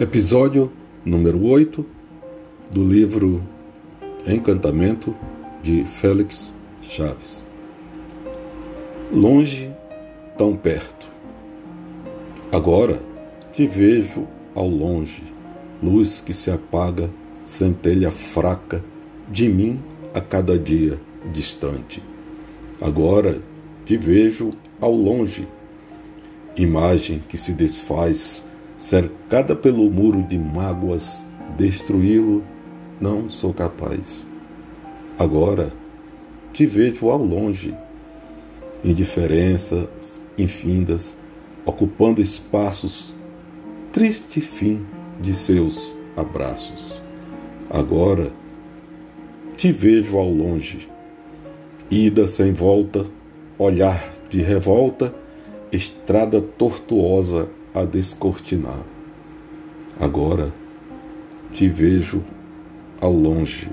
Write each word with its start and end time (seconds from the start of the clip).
Episódio 0.00 0.72
número 1.04 1.44
8 1.44 1.84
do 2.70 2.82
livro 2.82 3.42
Encantamento 4.26 5.14
de 5.62 5.84
Félix 5.84 6.54
Chaves. 6.80 7.44
Longe, 9.12 9.70
tão 10.38 10.56
perto. 10.56 11.06
Agora 12.50 12.98
te 13.52 13.66
vejo 13.66 14.26
ao 14.54 14.66
longe, 14.66 15.22
luz 15.82 16.22
que 16.22 16.32
se 16.32 16.50
apaga, 16.50 17.10
centelha 17.44 18.10
fraca 18.10 18.82
de 19.28 19.50
mim 19.50 19.82
a 20.14 20.20
cada 20.22 20.58
dia 20.58 20.98
distante. 21.30 22.02
Agora 22.80 23.38
te 23.84 23.98
vejo 23.98 24.52
ao 24.80 24.94
longe, 24.94 25.46
imagem 26.56 27.22
que 27.28 27.36
se 27.36 27.52
desfaz 27.52 28.48
cercada 28.80 29.54
pelo 29.54 29.90
muro 29.90 30.22
de 30.22 30.38
mágoas, 30.38 31.22
destruí-lo 31.54 32.42
não 32.98 33.28
sou 33.28 33.52
capaz. 33.52 34.26
Agora 35.18 35.70
te 36.50 36.64
vejo 36.64 37.10
ao 37.10 37.22
longe, 37.22 37.76
indiferenças 38.82 40.22
infindas, 40.38 41.14
ocupando 41.66 42.22
espaços, 42.22 43.14
triste 43.92 44.40
fim 44.40 44.86
de 45.20 45.34
seus 45.34 45.94
abraços. 46.16 47.02
Agora 47.68 48.32
te 49.58 49.70
vejo 49.70 50.16
ao 50.16 50.30
longe, 50.30 50.88
ida 51.90 52.26
sem 52.26 52.54
volta, 52.54 53.04
olhar 53.58 54.10
de 54.30 54.40
revolta, 54.40 55.14
estrada 55.70 56.40
tortuosa 56.40 57.46
a 57.74 57.84
descortinar. 57.84 58.80
Agora 59.98 60.52
te 61.52 61.68
vejo 61.68 62.22
ao 63.00 63.12
longe 63.12 63.70